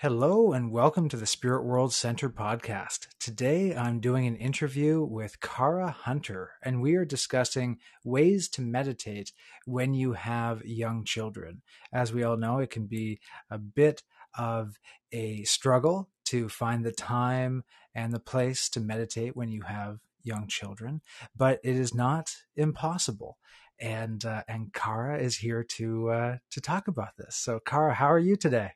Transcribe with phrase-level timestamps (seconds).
[0.00, 3.08] Hello and welcome to the Spirit World Center podcast.
[3.18, 9.32] Today I'm doing an interview with Cara Hunter, and we are discussing ways to meditate
[9.66, 11.62] when you have young children.
[11.92, 13.18] As we all know, it can be
[13.50, 14.04] a bit
[14.38, 14.78] of
[15.10, 20.46] a struggle to find the time and the place to meditate when you have young
[20.46, 21.00] children,
[21.36, 23.36] but it is not impossible.
[23.80, 27.34] And uh, and Cara is here to uh, to talk about this.
[27.34, 28.74] So, Cara, how are you today?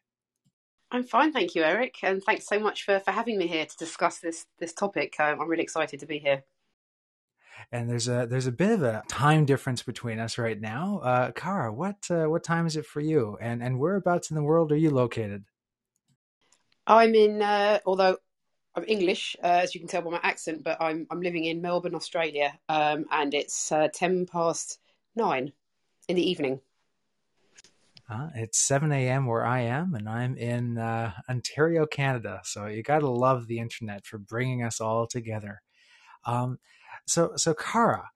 [0.93, 3.77] I'm fine, thank you, Eric, and thanks so much for, for having me here to
[3.79, 5.19] discuss this this topic.
[5.19, 6.45] Um, I'm really excited to be here.
[7.73, 11.01] And there's a there's a bit of a time difference between us right now.
[11.03, 13.39] Uh, Cara, what uh, what time is it for you?
[13.41, 15.45] And and whereabouts in the world are you located?
[16.87, 18.19] I'm in, uh, although
[18.75, 21.63] I'm English, uh, as you can tell by my accent, but I'm I'm living in
[21.63, 24.79] Melbourne, Australia, um, and it's uh, ten past
[25.17, 25.53] nine
[26.09, 26.61] in the evening.
[28.13, 29.27] Uh, it's 7 a.m.
[29.27, 32.41] where I am, and I'm in uh, Ontario, Canada.
[32.45, 35.63] So you got to love the internet for bringing us all together.
[36.27, 36.59] Um,
[37.07, 38.11] so, so Cara,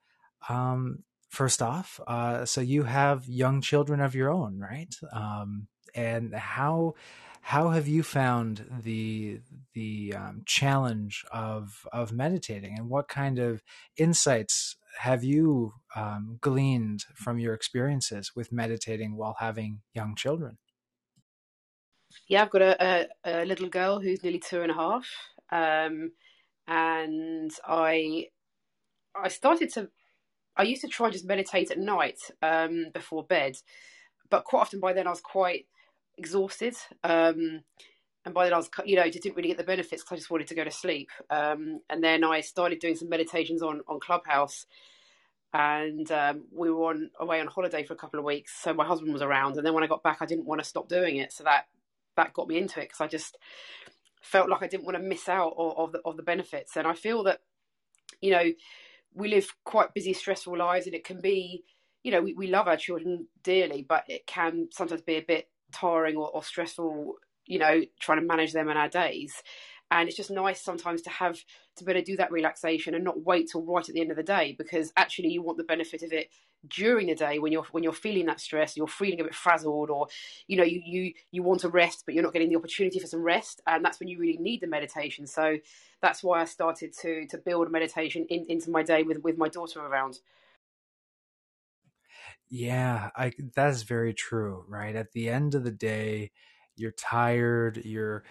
[0.48, 4.94] um, first off, uh, so you have young children of your own, right?
[5.12, 6.94] Um, and how
[7.40, 9.40] how have you found the
[9.72, 13.62] the um, challenge of of meditating, and what kind of
[13.96, 20.58] insights have you um, gleaned from your experiences with meditating while having young children?
[22.28, 25.08] Yeah, I've got a, a, a little girl who's nearly two and a half,
[25.50, 26.12] um,
[26.66, 28.28] and I
[29.14, 29.90] I started to
[30.56, 33.56] I used to try just meditate at night um, before bed,
[34.30, 35.66] but quite often by then I was quite
[36.18, 36.76] exhausted.
[37.04, 37.62] Um,
[38.26, 40.18] and by then I was, you know, just didn't really get the benefits because I
[40.18, 41.10] just wanted to go to sleep.
[41.30, 44.66] Um, and then I started doing some meditations on on Clubhouse,
[45.54, 48.54] and um, we were on away on holiday for a couple of weeks.
[48.62, 50.68] So my husband was around, and then when I got back, I didn't want to
[50.68, 51.32] stop doing it.
[51.32, 51.66] So that
[52.16, 53.38] that got me into it because I just
[54.22, 56.76] felt like I didn't want to miss out of, the of the benefits.
[56.76, 57.40] And I feel that,
[58.20, 58.52] you know,
[59.14, 61.64] we live quite busy, stressful lives, and it can be,
[62.04, 65.48] you know, we, we love our children dearly, but it can sometimes be a bit
[65.72, 67.14] tiring or, or stressful
[67.46, 69.42] you know, trying to manage them in our days.
[69.90, 71.38] And it's just nice sometimes to have
[71.76, 74.10] to be able to do that relaxation and not wait till right at the end
[74.10, 76.28] of the day because actually you want the benefit of it
[76.68, 79.90] during the day when you're when you're feeling that stress, you're feeling a bit frazzled,
[79.90, 80.08] or
[80.46, 83.06] you know you you you want to rest but you're not getting the opportunity for
[83.06, 85.26] some rest, and that's when you really need the meditation.
[85.26, 85.58] So
[86.02, 89.48] that's why I started to to build meditation in, into my day with with my
[89.48, 90.18] daughter around.
[92.48, 94.94] Yeah, I that's very true, right?
[94.94, 96.30] At the end of the day,
[96.76, 98.24] you're tired, you're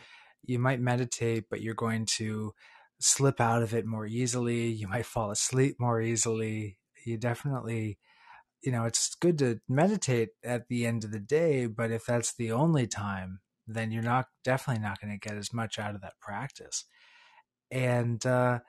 [0.43, 2.53] you might meditate, but you're going to
[2.99, 4.67] slip out of it more easily.
[4.67, 6.77] You might fall asleep more easily.
[7.05, 7.97] You definitely,
[8.61, 12.35] you know, it's good to meditate at the end of the day, but if that's
[12.35, 16.01] the only time, then you're not definitely not going to get as much out of
[16.01, 16.85] that practice.
[17.71, 18.59] And uh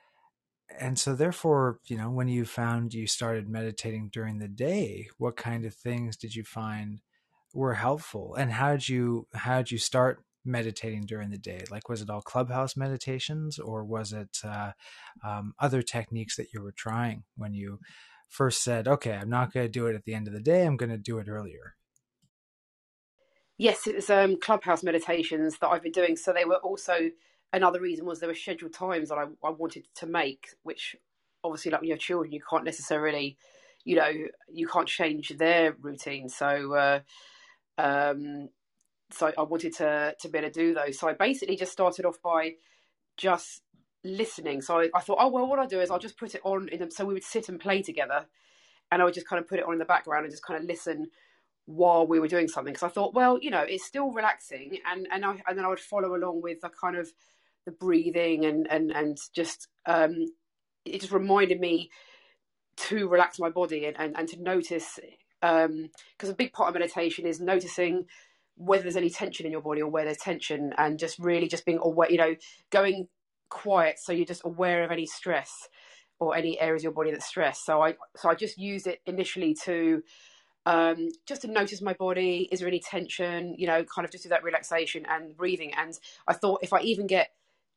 [0.79, 5.37] and so therefore, you know, when you found you started meditating during the day, what
[5.37, 7.01] kind of things did you find
[7.57, 8.35] were helpful.
[8.35, 11.65] And how did you how did you start meditating during the day?
[11.71, 14.73] Like was it all clubhouse meditations or was it uh,
[15.25, 17.81] um, other techniques that you were trying when you
[18.29, 20.67] first said okay i'm not going to do it at the end of the day
[20.67, 21.75] i'm going to do it earlier
[23.57, 26.17] yes it was um, clubhouse meditations that i've been doing.
[26.17, 27.11] So they were also
[27.53, 30.97] another reason was there were scheduled times that I, I wanted to make which
[31.45, 33.37] obviously like when you have children you can't necessarily
[33.85, 34.11] you know
[34.53, 36.29] you can't change their routine.
[36.29, 37.01] So uh,
[37.79, 38.49] um,
[39.11, 40.99] so I wanted to to be able to do those.
[40.99, 42.55] So I basically just started off by
[43.17, 43.63] just
[44.05, 44.63] listening.
[44.63, 46.69] So I, I thought, oh well, what I do is I'll just put it on
[46.69, 46.91] in them.
[46.91, 48.27] So we would sit and play together,
[48.91, 50.61] and I would just kind of put it on in the background and just kind
[50.61, 51.09] of listen
[51.67, 52.73] while we were doing something.
[52.73, 55.69] Because I thought, well, you know, it's still relaxing, and and I and then I
[55.69, 57.13] would follow along with the kind of
[57.65, 60.27] the breathing and and and just um,
[60.85, 61.91] it just reminded me
[62.77, 64.99] to relax my body and, and, and to notice
[65.41, 68.07] because um, a big part of meditation is noticing
[68.57, 71.67] whether there's any tension in your body or where there's tension and just really just
[71.67, 72.35] being aware you know
[72.71, 73.07] going
[73.49, 75.69] quiet so you're just aware of any stress
[76.19, 77.65] or any areas of your body that's stressed.
[77.65, 80.03] So i so i just use it initially to
[80.65, 82.49] um, just to notice my body.
[82.51, 83.55] Is there any tension?
[83.57, 85.73] You know kind of just do that relaxation and breathing.
[85.77, 87.31] And i thought if i even get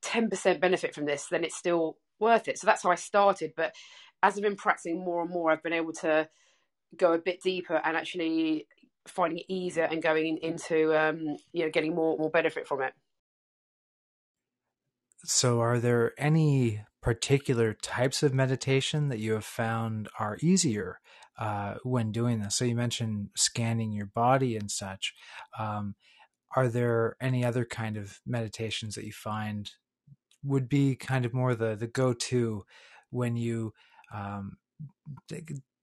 [0.04, 2.58] 10% benefit from this then it's still worth it.
[2.58, 3.54] So that's how i started.
[3.56, 3.74] But
[4.24, 6.28] as i've been practicing more and more i've been able to
[6.98, 8.68] go a bit deeper and actually
[9.08, 12.94] finding it easier and going into um, you know getting more more benefit from it.
[15.26, 21.00] So, are there any particular types of meditation that you have found are easier
[21.38, 22.56] uh, when doing this?
[22.56, 25.14] So, you mentioned scanning your body and such.
[25.58, 25.96] Um,
[26.56, 29.70] are there any other kind of meditations that you find
[30.44, 32.64] would be kind of more the the go-to
[33.10, 33.74] when you
[34.14, 34.58] um,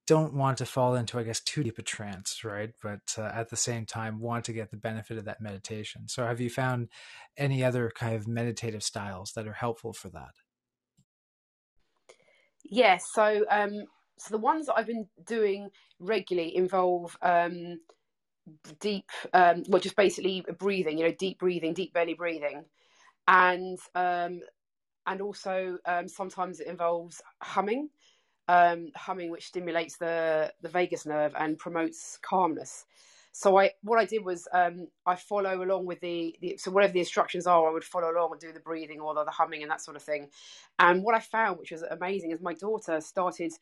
[0.07, 2.71] don't want to fall into, I guess, too deep a trance, right?
[2.83, 6.09] But uh, at the same time, want to get the benefit of that meditation.
[6.09, 6.89] So, have you found
[7.37, 10.35] any other kind of meditative styles that are helpful for that?
[12.65, 12.99] Yeah.
[12.99, 13.85] So, um,
[14.19, 17.81] so the ones that I've been doing regularly involve um,
[18.81, 20.99] deep, um, well, just basically breathing.
[20.99, 22.65] You know, deep breathing, deep belly breathing,
[23.27, 24.41] and um,
[25.07, 27.91] and also um, sometimes it involves humming
[28.49, 32.85] um, humming, which stimulates the the vagus nerve and promotes calmness.
[33.33, 36.95] So I what I did was um, I follow along with the, the, so whatever
[36.95, 39.63] the instructions are, I would follow along and do the breathing or the, the humming
[39.63, 40.29] and that sort of thing.
[40.79, 43.53] And what I found, which was amazing, is my daughter started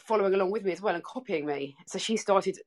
[0.00, 1.76] following along with me as well and copying me.
[1.86, 2.58] So she started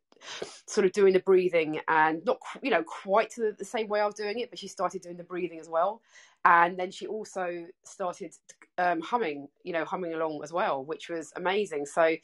[0.65, 4.05] sort of doing the breathing and not you know quite the, the same way I
[4.05, 6.01] was doing it, but she started doing the breathing as well
[6.45, 8.33] and then she also started
[8.77, 11.85] um, humming, you know, humming along as well, which was amazing.
[11.85, 12.15] So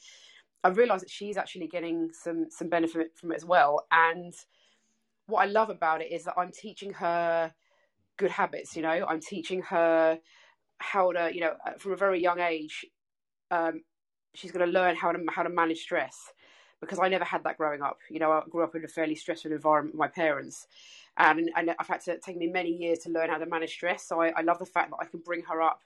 [0.63, 3.85] I realised that she's actually getting some some benefit from it as well.
[3.91, 4.33] And
[5.27, 7.53] what I love about it is that I'm teaching her
[8.17, 8.75] good habits.
[8.75, 10.19] You know, I'm teaching her
[10.79, 12.85] how to, you know, uh, from a very young age,
[13.51, 13.81] um,
[14.33, 16.31] she's going to learn how to how to manage stress
[16.81, 17.99] because I never had that growing up.
[18.09, 20.67] You know, I grew up in a fairly stressful environment with my parents,
[21.17, 24.03] and, and I've had to take me many years to learn how to manage stress.
[24.07, 25.81] So I, I love the fact that I can bring her up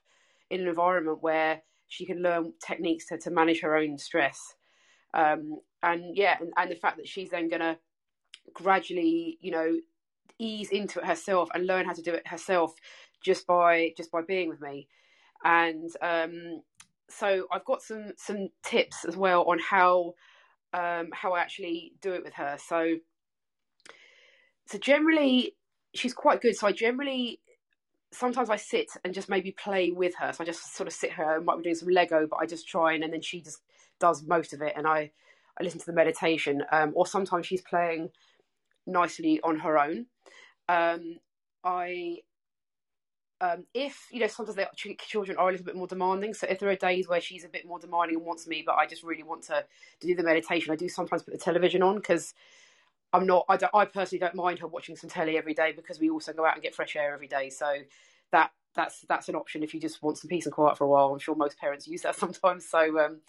[0.49, 4.55] in an environment where she can learn techniques to, to manage her own stress.
[5.13, 7.77] Um, and yeah, and, and the fact that she's then going to
[8.53, 9.77] gradually, you know,
[10.39, 12.73] ease into it herself and learn how to do it herself
[13.21, 14.87] just by just by being with me.
[15.43, 16.61] And um,
[17.09, 20.13] so I've got some some tips as well on how
[20.73, 22.57] um, how I actually do it with her.
[22.59, 22.95] So
[24.69, 25.55] so generally
[25.95, 26.55] she's quite good.
[26.55, 27.39] So I generally
[28.11, 30.31] sometimes I sit and just maybe play with her.
[30.31, 32.45] So I just sort of sit her and might be doing some Lego, but I
[32.45, 33.59] just try and, and then she just
[33.99, 35.11] does most of it and I,
[35.59, 36.63] I listen to the meditation.
[36.71, 38.09] Um, or sometimes she's playing
[38.85, 40.05] nicely on her own.
[40.67, 41.17] Um,
[41.63, 42.17] I
[43.41, 44.67] um, if you know sometimes the
[44.99, 47.49] children are a little bit more demanding so if there are days where she's a
[47.49, 49.63] bit more demanding and wants me but i just really want to,
[50.01, 52.33] to do the meditation i do sometimes put the television on because
[53.11, 53.45] I'm not.
[53.49, 53.73] I, don't.
[53.73, 56.53] I personally don't mind her watching some telly every day because we also go out
[56.53, 57.49] and get fresh air every day.
[57.49, 57.65] So
[58.31, 60.87] that that's that's an option if you just want some peace and quiet for a
[60.87, 61.07] while.
[61.07, 62.69] I'm sure most parents use that sometimes.
[62.69, 63.21] So um,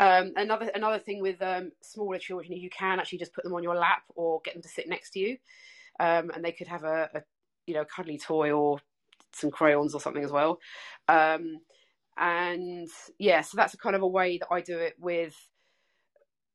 [0.00, 3.62] um, another another thing with um, smaller children, you can actually just put them on
[3.62, 5.36] your lap or get them to sit next to you,
[6.00, 7.22] um, and they could have a, a,
[7.66, 8.80] you know cuddly toy or
[9.32, 10.58] some crayons or something as well.
[11.08, 11.58] Um,
[12.16, 12.88] and
[13.18, 15.36] yeah, so that's a kind of a way that I do it with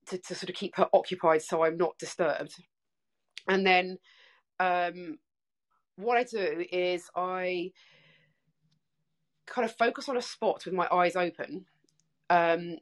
[0.09, 2.55] to, to sort of keep her occupied so I'm not disturbed.
[3.47, 3.97] And then
[4.59, 5.17] um,
[5.95, 7.71] what I do is I
[9.45, 11.65] kind of focus on a spot with my eyes open.
[12.29, 12.77] Um,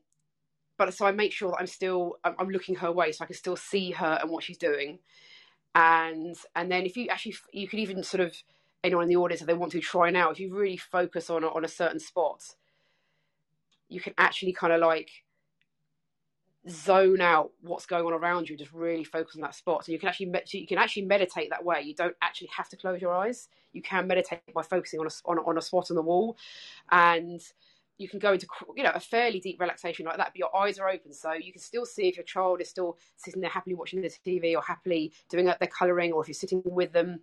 [0.77, 3.35] but so I make sure that I'm still I'm, looking her way so I can
[3.35, 4.99] still see her and what she's doing.
[5.73, 8.35] And and then if you actually you could even sort of
[8.83, 11.43] anyone in the audience if they want to try now if you really focus on
[11.43, 12.43] on a certain spot,
[13.89, 15.09] you can actually kind of like
[16.69, 19.85] zone out what's going on around you just really focus on that spot.
[19.85, 21.81] So you can actually med- you can actually meditate that way.
[21.81, 23.47] You don't actually have to close your eyes.
[23.73, 26.37] You can meditate by focusing on a, on on a spot on the wall.
[26.91, 27.41] And
[27.97, 30.77] you can go into you know a fairly deep relaxation like that but your eyes
[30.79, 31.13] are open.
[31.13, 34.09] So you can still see if your child is still sitting there happily watching the
[34.09, 37.21] tv or happily doing their coloring or if you're sitting with them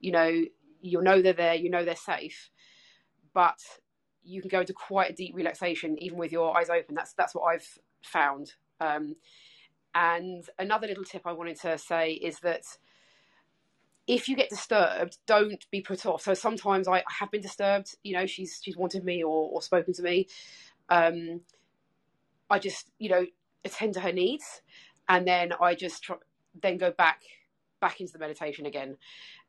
[0.00, 0.44] you know
[0.80, 2.50] you'll know they're there you know they're safe.
[3.34, 3.58] But
[4.24, 6.94] you can go into quite a deep relaxation even with your eyes open.
[6.94, 9.16] That's that's what i've found um,
[9.94, 12.64] and another little tip I wanted to say is that
[14.06, 16.22] if you get disturbed, don't be put off.
[16.22, 17.96] So sometimes I have been disturbed.
[18.04, 20.28] You know, she's she's wanted me or, or spoken to me.
[20.88, 21.40] Um,
[22.48, 23.26] I just you know
[23.64, 24.62] attend to her needs,
[25.08, 26.08] and then I just
[26.62, 27.22] then go back
[27.80, 28.96] back into the meditation again,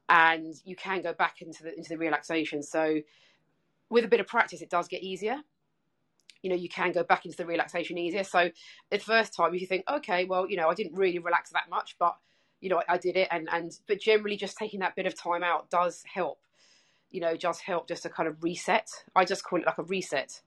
[0.10, 2.64] and you can go back into the into the relaxation.
[2.64, 3.02] So
[3.90, 5.38] with a bit of practice, it does get easier
[6.42, 8.24] you know you can go back into the relaxation easier.
[8.24, 8.50] So
[8.90, 11.70] the first time if you think okay well you know i didn't really relax that
[11.70, 12.16] much but
[12.62, 13.28] you know I, I, did it.
[13.32, 16.40] And and but generally just taking that bit of time out does help
[17.12, 18.90] you know just help just to kind of reset.
[19.16, 20.42] I just call it like a reset.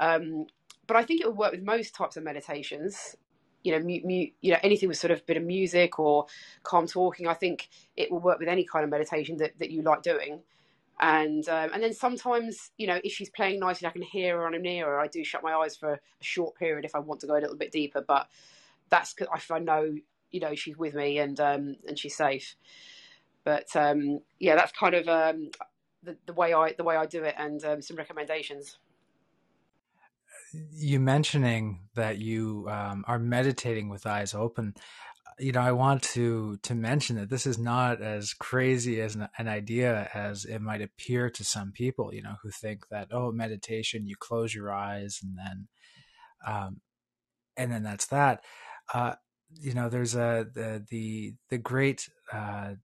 [0.00, 0.46] Um,
[0.86, 3.16] but i think it would work with most types of meditations.
[3.64, 6.26] You know mute, mute you know anything with sort of bit of music or
[6.62, 9.82] calm talking i think it will work with any kind of meditation that, that you
[9.82, 10.40] like doing
[11.00, 14.46] and um, and then sometimes you know if she's playing nicely I can hear her
[14.46, 17.00] and I'm near her I do shut my eyes for a short period if I
[17.00, 18.28] want to go a little bit deeper but
[18.90, 19.94] that's because I know
[20.30, 22.56] you know she's with me and um, and she's safe
[23.44, 25.50] But um, yeah, that's kind of um,
[26.02, 28.78] the, the way I the way I do it, and um, some recommendations.
[30.72, 34.74] You mentioning that you um, are meditating with eyes open
[35.38, 39.28] you know, I want to to mention that this is not as crazy as an,
[39.38, 42.12] an, idea as it might appear to some people.
[42.12, 45.68] You know, who think that oh, meditation, you close your eyes and then,
[46.46, 46.80] um,
[47.56, 48.42] and then that's that.
[48.92, 49.14] Uh,
[49.60, 52.74] you know, there's a the the the great uh,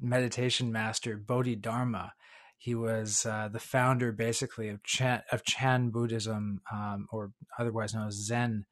[0.00, 2.12] meditation master Bodhidharma.
[2.58, 8.06] He was uh, the founder, basically, of Chan, of Chan Buddhism, um, or otherwise known
[8.06, 8.66] as Zen,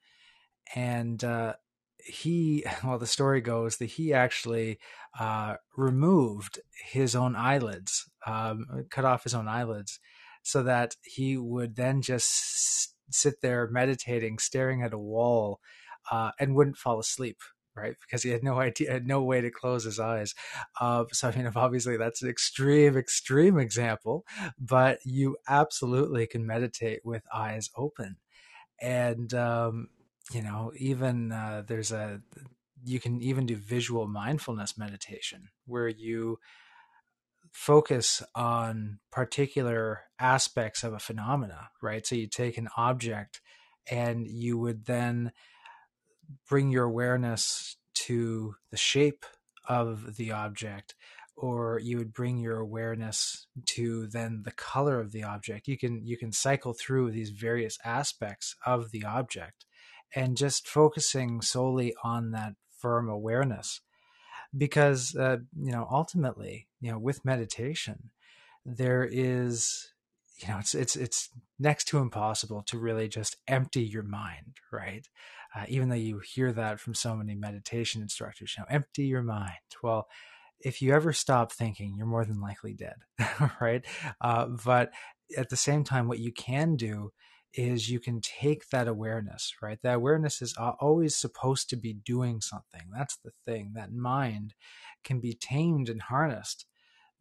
[0.73, 1.55] and uh,
[2.05, 4.79] he, well, the story goes that he actually
[5.19, 6.59] uh, removed
[6.91, 9.99] his own eyelids, um, cut off his own eyelids,
[10.43, 15.59] so that he would then just sit there meditating, staring at a wall,
[16.11, 17.37] uh, and wouldn't fall asleep.
[17.73, 20.35] Right, because he had no idea, no way to close his eyes.
[20.81, 24.25] Uh, so, I mean, obviously, that's an extreme, extreme example,
[24.59, 28.17] but you absolutely can meditate with eyes open.
[28.81, 29.87] And um,
[30.31, 32.21] you know, even uh, there's a
[32.83, 36.39] you can even do visual mindfulness meditation where you
[37.51, 42.05] focus on particular aspects of a phenomena, right?
[42.05, 43.41] So you take an object
[43.89, 45.31] and you would then
[46.47, 49.25] bring your awareness to the shape
[49.67, 50.95] of the object
[51.35, 56.05] or you would bring your awareness to then the color of the object you can
[56.05, 59.65] you can cycle through these various aspects of the object
[60.15, 63.81] and just focusing solely on that firm awareness.
[64.55, 68.09] Because uh, you know ultimately you know with meditation
[68.65, 69.93] there is
[70.39, 75.07] you know it's it's it's next to impossible to really just empty your mind right?
[75.55, 79.23] Uh, even though you hear that from so many meditation instructors you know empty your
[79.23, 79.53] mind.
[79.81, 80.07] Well
[80.59, 82.97] if you ever stop thinking you're more than likely dead
[83.61, 83.85] right?
[84.19, 84.91] Uh, but
[85.37, 87.13] at the same time what you can do
[87.53, 89.79] is you can take that awareness, right?
[89.81, 92.81] That awareness is always supposed to be doing something.
[92.95, 93.73] That's the thing.
[93.75, 94.53] That mind
[95.03, 96.65] can be tamed and harnessed,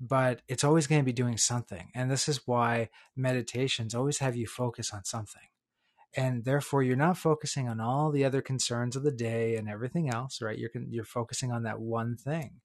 [0.00, 1.90] but it's always going to be doing something.
[1.94, 5.42] And this is why meditations always have you focus on something.
[6.16, 10.10] And therefore, you're not focusing on all the other concerns of the day and everything
[10.10, 10.58] else, right?
[10.58, 12.60] You're you're focusing on that one thing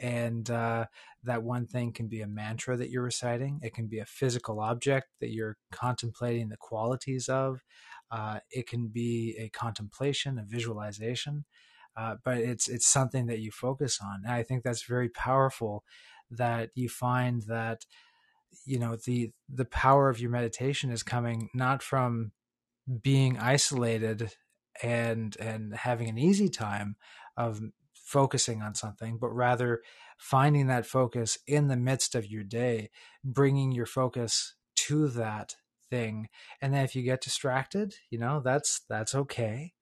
[0.00, 0.86] and uh,
[1.24, 3.60] that one thing can be a mantra that you're reciting.
[3.62, 7.62] It can be a physical object that you're contemplating the qualities of.
[8.10, 11.44] Uh, it can be a contemplation a visualization
[11.96, 15.84] uh, but it's it's something that you focus on and i think that's very powerful
[16.30, 17.84] that you find that
[18.64, 22.32] you know the the power of your meditation is coming not from
[23.02, 24.32] being isolated
[24.82, 26.96] and and having an easy time
[27.36, 27.60] of
[28.10, 29.80] focusing on something, but rather
[30.18, 32.90] finding that focus in the midst of your day,
[33.24, 35.54] bringing your focus to that
[35.90, 36.28] thing.
[36.60, 39.74] And then if you get distracted, you know, that's that's okay.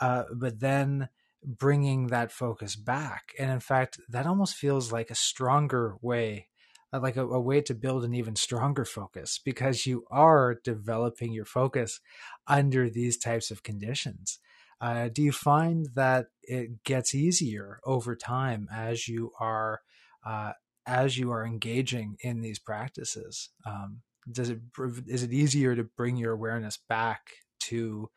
[0.00, 1.08] Uh, but then
[1.44, 6.48] bringing that focus back, and in fact, that almost feels like a stronger way
[6.92, 11.32] uh, like a, a, way to build an even stronger focus because you are developing
[11.32, 12.00] your focus
[12.46, 14.38] under these types of conditions.
[14.80, 19.82] Uh, do you find that it gets easier over time as you are
[20.24, 20.52] uh,
[20.86, 23.50] as you are engaging in these practices?
[23.66, 24.60] Um, does it
[25.06, 27.30] is it easier to bring your awareness back
[27.60, 28.10] to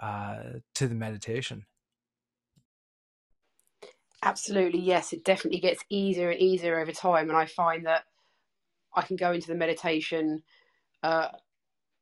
[0.00, 0.44] uh,
[0.74, 1.66] to the meditation?
[4.22, 5.12] Absolutely, yes.
[5.12, 8.04] It definitely gets easier and easier over time, and I find that
[8.94, 10.44] I can go into the meditation
[11.02, 11.30] uh,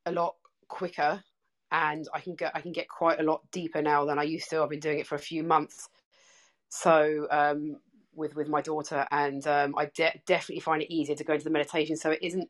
[0.06, 0.36] a lot
[0.68, 1.24] quicker
[1.74, 4.48] and I can get I can get quite a lot deeper now than I used
[4.50, 4.62] to.
[4.62, 5.88] I've been doing it for a few months,
[6.68, 7.78] so um,
[8.14, 11.44] with with my daughter, and um, I de- definitely find it easier to go into
[11.44, 11.96] the meditation.
[11.96, 12.48] So it isn't,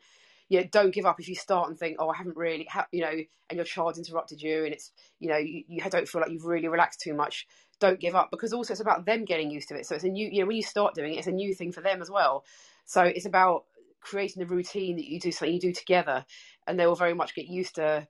[0.51, 2.87] you know, don't give up if you start and think, oh, I haven't really, ha-,
[2.93, 3.13] you know,
[3.49, 6.45] and your child's interrupted you, and it's, you know, you, you don't feel like you've
[6.45, 7.47] really relaxed too much.
[7.81, 9.87] Don't give up because also it's about them getting used to it.
[9.87, 11.73] So it's a new, you know, when you start doing it, it's a new thing
[11.73, 12.45] for them as well.
[12.85, 13.65] So it's about
[14.03, 16.27] creating the routine that you do something you do together,
[16.67, 18.07] and they will very much get used to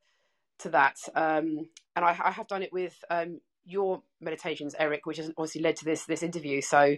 [0.60, 0.96] to that.
[1.14, 5.62] Um, and I, I, have done it with um, your meditations, Eric, which has obviously
[5.62, 6.60] led to this this interview.
[6.60, 6.96] So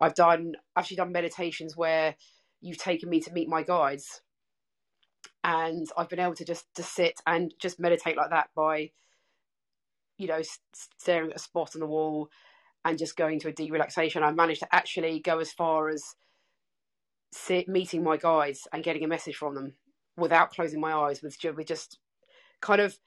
[0.00, 2.16] I've done actually done meditations where
[2.60, 4.22] you've taken me to meet my guides,
[5.44, 8.90] and I've been able to just to sit and just meditate like that by,
[10.18, 10.42] you know,
[10.98, 12.28] staring at a spot on the wall
[12.84, 14.22] and just going to a deep relaxation.
[14.22, 16.14] I managed to actually go as far as
[17.32, 19.74] sit, meeting my guides and getting a message from them
[20.16, 21.98] without closing my eyes with, with just
[22.60, 22.98] kind of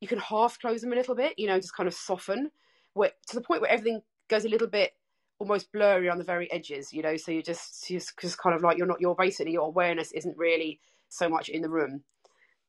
[0.00, 2.50] you can half close them a little bit, you know, just kind of soften
[2.94, 4.92] where, to the point where everything goes a little bit
[5.38, 7.16] almost blurry on the very edges, you know.
[7.16, 10.36] So you're just just just kind of like you're not your basically your awareness isn't
[10.36, 12.02] really so much in the room.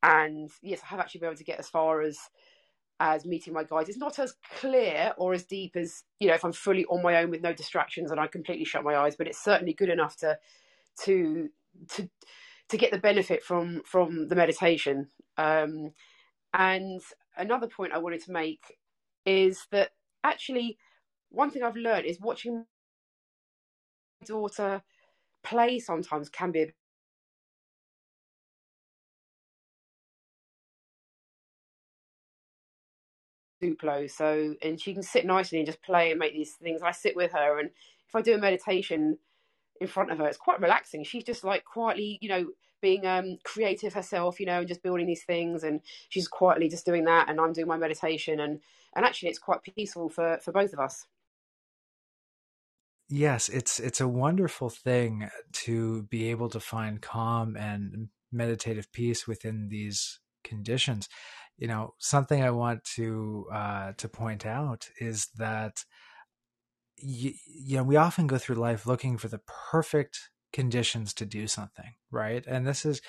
[0.03, 2.17] And yes, I have actually been able to get as far as
[2.99, 3.89] as meeting my guides.
[3.89, 7.17] It's not as clear or as deep as you know if I'm fully on my
[7.17, 10.17] own with no distractions and I completely shut my eyes, but it's certainly good enough
[10.17, 10.37] to
[11.03, 11.49] to
[11.89, 12.09] to
[12.69, 15.07] to get the benefit from from the meditation.
[15.37, 15.93] Um,
[16.57, 17.01] and
[17.37, 18.77] another point I wanted to make
[19.25, 19.91] is that
[20.23, 20.77] actually
[21.29, 22.65] one thing I've learned is watching
[24.21, 24.81] my daughter
[25.43, 26.67] play sometimes can be a
[33.63, 34.09] Duplo.
[34.09, 36.81] So, and she can sit nicely and just play and make these things.
[36.83, 37.69] I sit with her, and
[38.07, 39.17] if I do a meditation
[39.81, 41.03] in front of her, it's quite relaxing.
[41.03, 42.47] She's just like quietly, you know,
[42.81, 45.63] being um, creative herself, you know, and just building these things.
[45.63, 48.59] And she's quietly just doing that, and I'm doing my meditation, and
[48.95, 51.05] and actually, it's quite peaceful for for both of us.
[53.09, 59.25] Yes, it's it's a wonderful thing to be able to find calm and meditative peace
[59.27, 61.07] within these conditions
[61.57, 65.83] you know, something I want to uh, to point out is that
[66.97, 69.41] you, you know we often go through life looking for the
[69.71, 72.45] perfect conditions to do something, right?
[72.47, 73.01] And this is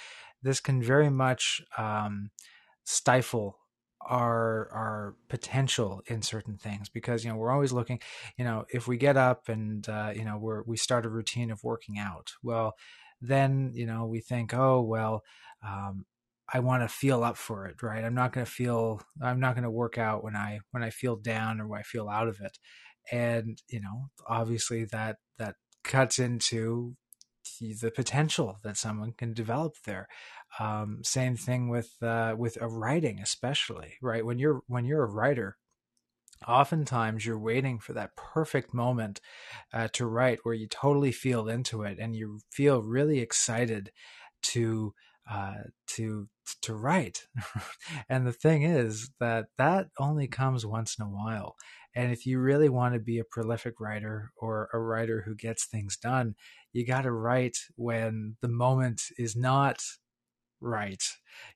[0.43, 2.31] this can very much um,
[2.85, 3.59] stifle
[4.01, 8.01] our our potential in certain things because you know we're always looking
[8.39, 11.51] you know if we get up and uh, you know we're we start a routine
[11.51, 12.75] of working out well
[13.21, 15.25] then you know we think oh well
[15.67, 16.07] um,
[16.53, 18.03] I want to feel up for it, right?
[18.03, 20.91] I'm not going to feel I'm not going to work out when I when I
[20.91, 22.59] feel down or when I feel out of it.
[23.11, 26.97] And, you know, obviously that that cuts into
[27.61, 30.09] the potential that someone can develop there.
[30.59, 35.11] Um, same thing with uh, with a writing, especially right when you're when you're a
[35.11, 35.57] writer.
[36.47, 39.21] Oftentimes, you're waiting for that perfect moment
[39.73, 43.91] uh, to write, where you totally feel into it and you feel really excited
[44.43, 44.95] to
[45.31, 45.55] uh,
[45.89, 46.29] to
[46.63, 47.27] to write.
[48.09, 51.57] and the thing is that that only comes once in a while.
[51.95, 55.67] And if you really want to be a prolific writer or a writer who gets
[55.67, 56.35] things done,
[56.73, 59.83] you got to write when the moment is not
[60.61, 61.03] right.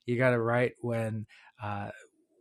[0.06, 1.26] You got to write when
[1.62, 1.90] uh,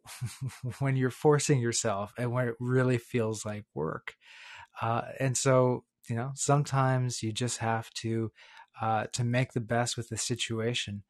[0.80, 4.16] when you're forcing yourself and when it really feels like work.
[4.82, 8.32] Uh, and so, you know, sometimes you just have to
[8.82, 11.04] uh, to make the best with the situation.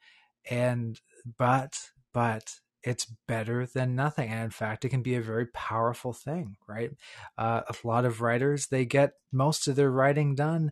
[0.49, 0.99] And
[1.37, 1.77] but
[2.13, 6.55] but it's better than nothing and in fact it can be a very powerful thing
[6.67, 6.91] right
[7.37, 10.71] uh, a lot of writers they get most of their writing done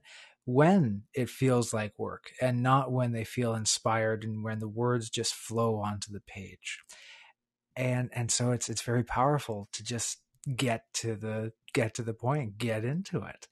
[0.53, 5.09] when it feels like work and not when they feel inspired and when the words
[5.09, 6.79] just flow onto the page
[7.75, 10.19] and and so it's it's very powerful to just
[10.55, 13.47] get to the get to the point get into it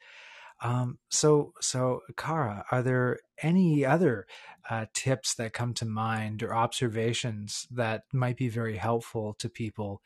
[0.62, 4.26] um, so, so Kara, are there any other
[4.70, 10.02] uh, tips that come to mind or observations that might be very helpful to people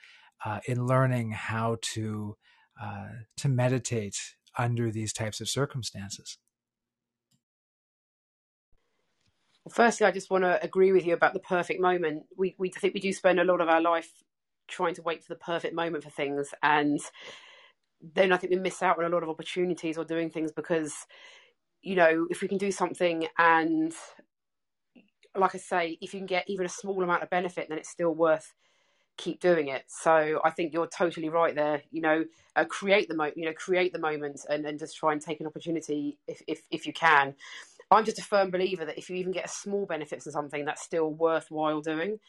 [0.45, 2.35] uh, in learning how to
[2.81, 4.17] uh, to meditate
[4.57, 6.37] under these types of circumstances?
[9.65, 12.23] Well, firstly, I just want to agree with you about the perfect moment.
[12.35, 14.11] We we think we do spend a lot of our life
[14.67, 16.99] trying to wait for the perfect moment for things, and
[18.01, 20.93] then I think we miss out on a lot of opportunities or doing things because,
[21.81, 23.93] you know, if we can do something and,
[25.35, 27.89] like I say, if you can get even a small amount of benefit, then it's
[27.89, 28.53] still worth
[29.17, 29.83] keep doing it.
[29.87, 31.83] So I think you're totally right there.
[31.91, 33.37] You know, uh, create the moment.
[33.37, 36.61] You know, create the moment and, and just try and take an opportunity if, if
[36.71, 37.35] if you can.
[37.91, 40.65] I'm just a firm believer that if you even get a small benefit from something,
[40.65, 42.19] that's still worthwhile doing.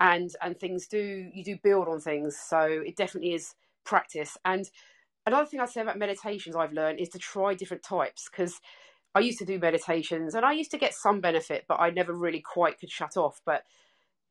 [0.00, 2.38] And and things do you do build on things.
[2.48, 4.70] So it definitely is practice and
[5.26, 8.60] another thing I'd say about meditations I've learned is to try different types because
[9.14, 12.12] I used to do meditations and I used to get some benefit, but I never
[12.12, 13.40] really quite could shut off.
[13.44, 13.64] But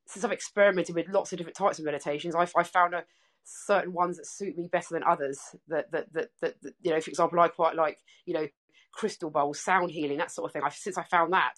[0.07, 3.03] since I've experimented with lots of different types of meditations, I, I found a,
[3.43, 5.39] certain ones that suit me better than others.
[5.67, 8.47] That, that that, that that you know, for example, I quite like you know
[8.91, 10.63] crystal bowls, sound healing, that sort of thing.
[10.63, 11.55] I've, since I found that,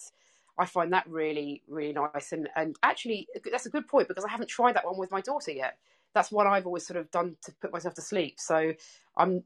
[0.58, 2.32] I find that really really nice.
[2.32, 5.20] And and actually, that's a good point because I haven't tried that one with my
[5.20, 5.78] daughter yet
[6.14, 8.36] that's what I've always sort of done to put myself to sleep.
[8.38, 8.72] So
[9.16, 9.42] I'm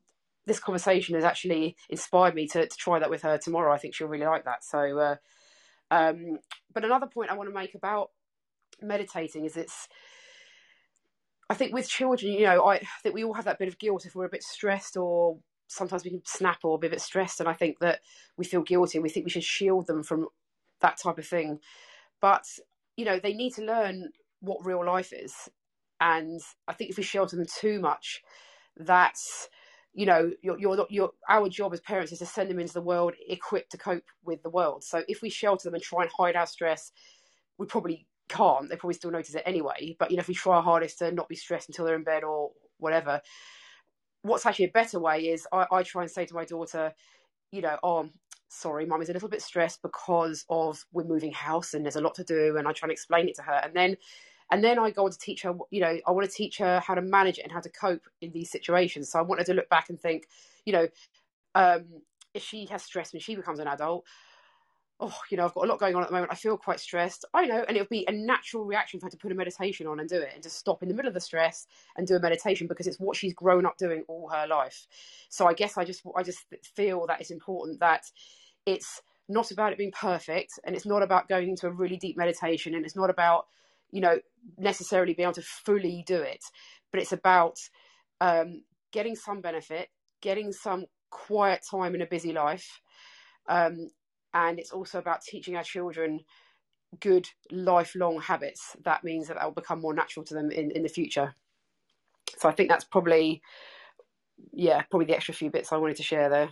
[0.46, 3.72] this conversation has actually inspired me to, to try that with her tomorrow.
[3.72, 4.64] I think she'll really like that.
[4.64, 5.16] So, uh,
[5.90, 6.38] um,
[6.72, 8.11] but another point I want to make about
[8.81, 9.88] meditating is it's.
[11.51, 14.05] I think with children, you know, I think we all have that bit of guilt
[14.05, 17.40] if we're a bit stressed or sometimes we can snap or be a bit stressed.
[17.40, 18.00] And I think that
[18.37, 20.28] we feel guilty we think we should shield them from
[20.81, 21.61] that type of thing.
[22.20, 22.44] But,
[22.96, 25.48] you know, they need to learn what real life is
[26.00, 28.22] and I think if we shelter them too much,
[28.76, 29.48] that's
[29.94, 30.31] you know,
[31.28, 34.40] our job as parents is to send them into the world equipped to cope with
[34.44, 34.85] the world.
[34.85, 36.92] So if we shelter them and try and hide our stress,
[37.57, 38.68] we probably can't.
[38.68, 39.96] They probably still notice it anyway.
[39.98, 42.04] But you know, if we try our hardest to not be stressed until they're in
[42.04, 43.20] bed or whatever,
[44.22, 46.92] what's actually a better way is I, I try and say to my daughter,
[47.52, 48.09] you know, oh,
[48.48, 52.00] sorry, mum is a little bit stressed because of we're moving house and there's a
[52.00, 53.96] lot to do, and I try and explain it to her, and then
[54.50, 56.81] and then I go on to teach her, you know, I want to teach her
[56.81, 59.11] how to manage it and how to cope in these situations.
[59.11, 60.26] So I want her to look back and think,
[60.64, 60.88] you know,
[61.54, 61.85] um,
[62.33, 64.07] if she has stress when she becomes an adult,
[65.00, 66.32] oh, you know, I've got a lot going on at the moment.
[66.32, 67.24] I feel quite stressed.
[67.32, 70.00] I know, and it'll be a natural reaction for her to put a meditation on
[70.00, 72.20] and do it and to stop in the middle of the stress and do a
[72.20, 74.87] meditation because it's what she's grown up doing all her life.
[75.28, 78.04] So I guess I just I just feel that it's important that
[78.66, 82.16] it's not about it being perfect and it's not about going into a really deep
[82.16, 83.46] meditation and it's not about
[83.90, 84.18] you know
[84.56, 86.42] necessarily being able to fully do it
[86.90, 87.58] but it's about
[88.20, 89.88] um, getting some benefit
[90.22, 92.80] getting some quiet time in a busy life
[93.48, 93.88] um,
[94.46, 96.20] and it's also about teaching our children
[97.01, 100.88] good lifelong habits that means that will become more natural to them in, in the
[100.88, 101.35] future
[102.37, 103.42] so i think that's probably
[104.53, 106.51] yeah probably the extra few bits i wanted to share there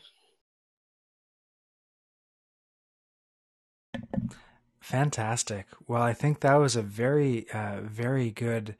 [4.81, 5.67] Fantastic.
[5.89, 8.77] Well, I think that was a very, uh, very good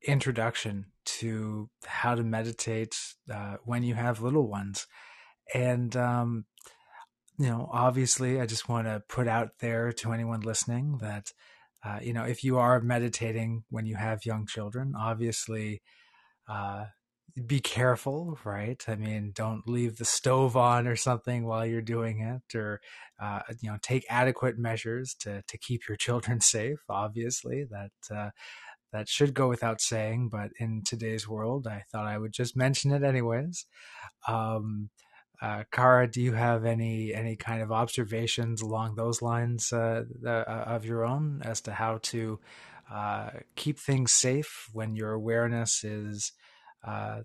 [0.00, 2.96] introduction to how to meditate
[3.30, 4.86] uh, when you have little ones.
[5.52, 6.46] And, um,
[7.40, 11.32] you know, obviously, I just want to put out there to anyone listening that,
[11.82, 15.80] uh, you know, if you are meditating when you have young children, obviously,
[16.46, 16.84] uh,
[17.46, 18.84] be careful, right?
[18.86, 22.82] I mean, don't leave the stove on or something while you're doing it, or
[23.18, 26.80] uh, you know, take adequate measures to to keep your children safe.
[26.90, 28.30] Obviously, that uh,
[28.92, 32.92] that should go without saying, but in today's world, I thought I would just mention
[32.92, 33.64] it anyways.
[34.28, 34.90] Um,
[35.42, 40.28] uh, Kara, do you have any any kind of observations along those lines uh, uh,
[40.28, 42.38] of your own as to how to
[42.90, 46.32] uh, keep things safe when your awareness is
[46.86, 47.20] uh,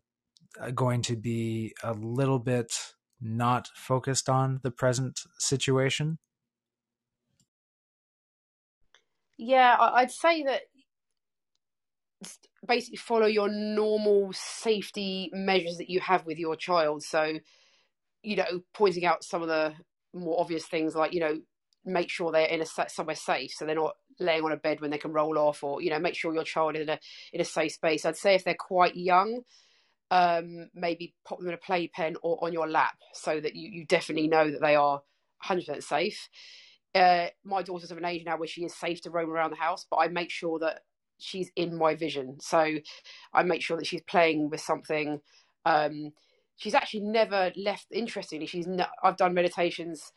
[0.74, 6.18] going to be a little bit not focused on the present situation?
[9.38, 10.62] Yeah, I'd say that
[12.66, 17.04] basically follow your normal safety measures that you have with your child.
[17.04, 17.40] So,
[18.26, 19.74] you know, pointing out some of the
[20.14, 21.40] more obvious things like, you know,
[21.86, 24.90] make sure they're in a somewhere safe so they're not laying on a bed when
[24.90, 27.00] they can roll off or you know make sure your child is in a
[27.32, 29.42] in a safe space i'd say if they're quite young
[30.12, 33.86] um, maybe pop them in a playpen or on your lap so that you, you
[33.86, 35.02] definitely know that they are
[35.46, 36.30] 100% safe.
[36.94, 39.58] Uh, my daughter's of an age now where she is safe to roam around the
[39.58, 40.82] house, but I make sure that
[41.18, 42.38] she's in my vision.
[42.40, 42.78] So
[43.34, 45.20] I make sure that she's playing with something.
[45.66, 46.12] Um,
[46.58, 47.88] she's actually never left.
[47.92, 50.12] Interestingly, she's no, I've done meditations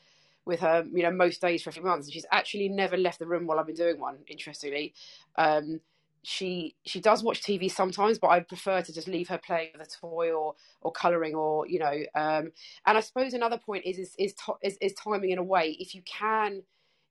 [0.45, 3.19] with her, you know, most days for a few months, and she's actually never left
[3.19, 4.19] the room while I've been doing one.
[4.29, 4.95] Interestingly,
[5.37, 5.81] um,
[6.23, 9.87] she she does watch TV sometimes, but I prefer to just leave her playing with
[9.87, 11.95] a toy or or colouring or you know.
[12.15, 12.53] Um,
[12.87, 15.77] and I suppose another point is is is, to, is is timing in a way.
[15.79, 16.63] If you can,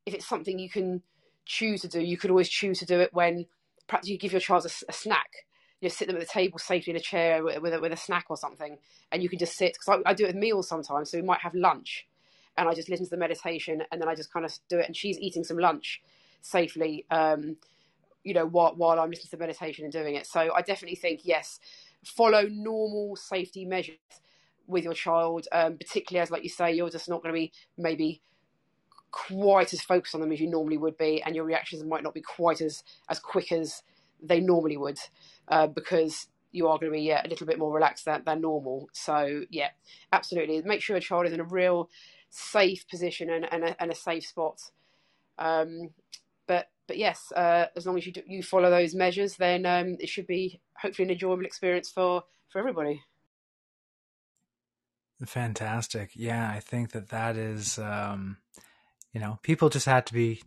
[0.05, 1.03] if it's something you can
[1.45, 3.45] choose to do, you could always choose to do it when
[3.87, 5.29] perhaps you give your child a, a snack.
[5.79, 7.91] You know, sit them at the table safely in a chair with, with, a, with
[7.91, 8.77] a snack or something,
[9.11, 9.73] and you can just sit.
[9.73, 12.07] Because I, I do it with meals sometimes, so we might have lunch,
[12.57, 14.87] and I just listen to the meditation, and then I just kind of do it.
[14.87, 16.01] And she's eating some lunch
[16.41, 17.05] safely.
[17.11, 17.57] Um,
[18.23, 20.27] you know, while, while I'm listening to the meditation and doing it.
[20.27, 21.61] So I definitely think, yes,
[22.03, 23.95] follow normal safety measures
[24.67, 27.53] with your child, um, particularly as, like you say, you're just not going to be
[27.77, 28.19] maybe
[29.11, 32.13] quite as focused on them as you normally would be, and your reactions might not
[32.13, 33.81] be quite as, as quick as
[34.21, 34.99] they normally would,
[35.47, 38.41] uh, because you are going to be yeah, a little bit more relaxed than, than
[38.41, 38.89] normal.
[38.93, 39.69] So, yeah,
[40.11, 40.61] absolutely.
[40.63, 41.89] Make sure your child is in a real
[42.29, 44.59] safe position and, and, a, and a safe spot.
[45.37, 45.89] Um,
[46.47, 49.97] but but yes, uh, as long as you do, you follow those measures, then um,
[49.99, 53.01] it should be hopefully an enjoyable experience for for everybody.
[55.25, 56.11] Fantastic.
[56.15, 58.37] Yeah, I think that that is, um,
[59.13, 60.41] you know, people just have to be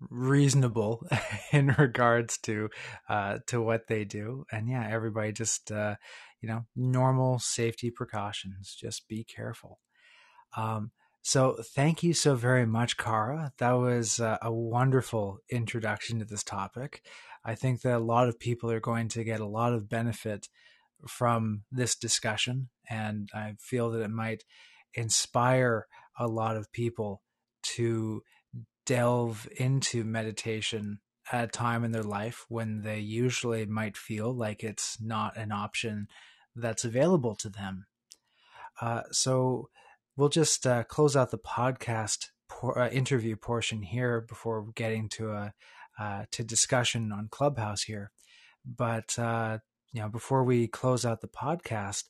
[0.00, 1.06] reasonable
[1.52, 2.70] in regards to
[3.08, 5.96] uh, to what they do, and yeah, everybody just uh,
[6.40, 8.76] you know normal safety precautions.
[8.78, 9.80] Just be careful.
[10.56, 13.52] Um, so, thank you so very much, Kara.
[13.58, 17.02] That was uh, a wonderful introduction to this topic.
[17.44, 20.48] I think that a lot of people are going to get a lot of benefit
[21.06, 24.44] from this discussion, and I feel that it might
[24.94, 25.86] inspire
[26.18, 27.22] a lot of people
[27.62, 28.22] to
[28.88, 31.00] delve into meditation
[31.32, 35.52] at a time in their life when they usually might feel like it's not an
[35.52, 36.08] option
[36.56, 37.84] that's available to them
[38.80, 39.70] Uh, so
[40.16, 45.32] we'll just uh, close out the podcast por- uh, interview portion here before getting to
[45.32, 45.54] a
[45.98, 48.12] uh, to discussion on Clubhouse here.
[48.66, 49.60] But uh,
[49.92, 52.04] you know, before we close out the podcast,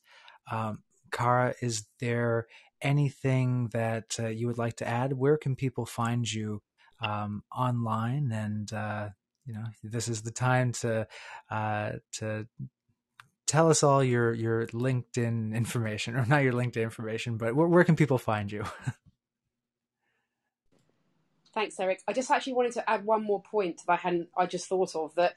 [0.51, 2.49] um, Kara, is there
[2.83, 5.15] anything that uh, you would like to add?
[5.15, 6.63] Where can people find you
[7.01, 8.33] um, online?
[8.33, 9.09] And uh,
[9.47, 11.07] you know, this is the time to
[11.51, 12.47] uh, to
[13.47, 17.85] tell us all your your LinkedIn information, or not your LinkedIn information, but where, where
[17.85, 18.65] can people find you?
[21.55, 22.03] Thanks, Eric.
[22.07, 24.95] I just actually wanted to add one more point that I hadn't I just thought
[24.95, 25.35] of that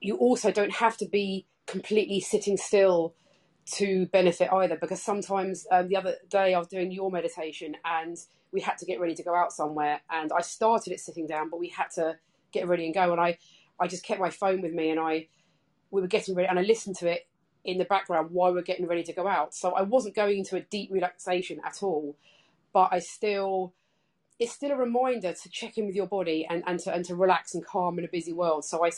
[0.00, 3.14] you also don't have to be completely sitting still
[3.72, 8.16] to benefit either because sometimes um, the other day I was doing your meditation and
[8.52, 11.50] we had to get ready to go out somewhere and I started it sitting down
[11.50, 12.18] but we had to
[12.52, 13.38] get ready and go and I
[13.78, 15.28] I just kept my phone with me and I
[15.90, 17.28] we were getting ready and I listened to it
[17.64, 20.38] in the background while we we're getting ready to go out so I wasn't going
[20.38, 22.16] into a deep relaxation at all
[22.72, 23.74] but I still
[24.38, 27.14] it's still a reminder to check in with your body and, and to and to
[27.14, 28.90] relax and calm in a busy world so I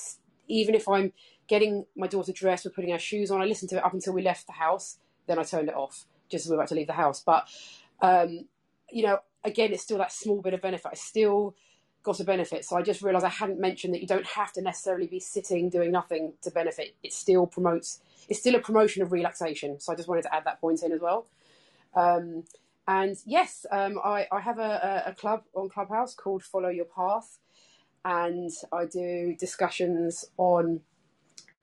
[0.48, 1.12] even if I'm
[1.48, 3.40] getting my daughter dressed, we're putting our shoes on.
[3.40, 4.98] I listened to it up until we left the house.
[5.26, 7.22] Then I turned it off just as we were about to leave the house.
[7.24, 7.48] But,
[8.00, 8.46] um,
[8.90, 10.90] you know, again, it's still that small bit of benefit.
[10.92, 11.54] I still
[12.02, 12.64] got a benefit.
[12.64, 15.68] So I just realised I hadn't mentioned that you don't have to necessarily be sitting
[15.68, 16.94] doing nothing to benefit.
[17.02, 19.78] It still promotes, it's still a promotion of relaxation.
[19.80, 21.26] So I just wanted to add that point in as well.
[21.94, 22.44] Um,
[22.88, 27.38] and yes, um, I, I, have a, a, club on Clubhouse called Follow Your Path.
[28.04, 30.80] And I do discussions on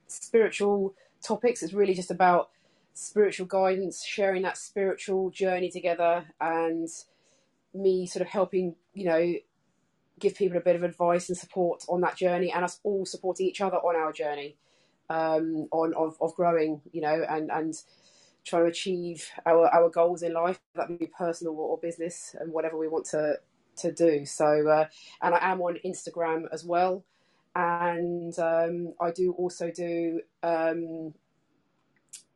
[0.08, 1.62] spiritual topics.
[1.62, 2.50] It's really just about
[2.94, 6.88] spiritual guidance, sharing that spiritual journey together, and
[7.74, 9.34] me sort of helping, you know,
[10.20, 13.48] give people a bit of advice and support on that journey, and us all supporting
[13.48, 14.58] each other on our journey,
[15.10, 17.76] um, on of, of growing, you know, and and
[18.46, 22.78] trying to achieve our our goals in life, that be personal or business, and whatever
[22.78, 23.36] we want to
[23.78, 24.26] to do.
[24.26, 24.86] So, uh,
[25.22, 27.04] and I am on Instagram as well
[27.56, 31.14] and um, I do also do um,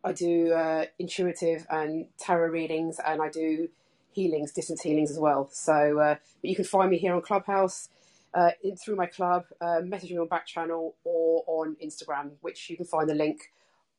[0.03, 3.69] I do uh, intuitive and tarot readings, and I do
[4.13, 5.49] healings, distance healings as well.
[5.53, 7.89] So, uh, but you can find me here on Clubhouse.
[8.33, 12.69] Uh, in, through my club, uh, message me on back channel or on Instagram, which
[12.69, 13.51] you can find the link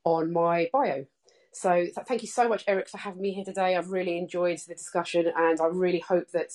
[0.04, 1.06] on my bio.
[1.52, 3.76] So th- thank you so much, Eric, for having me here today.
[3.76, 6.52] I've really enjoyed the discussion, and I really hope that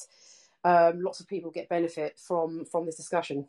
[0.63, 3.48] um, lots of people get benefit from from this discussion.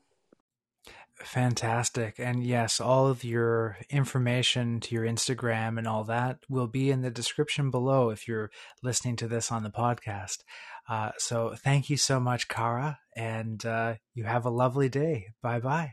[1.24, 2.14] Fantastic.
[2.18, 7.02] And yes, all of your information to your Instagram and all that will be in
[7.02, 8.50] the description below if you're
[8.82, 10.38] listening to this on the podcast.
[10.88, 15.26] Uh, so thank you so much, Kara, and uh, you have a lovely day.
[15.42, 15.92] Bye bye.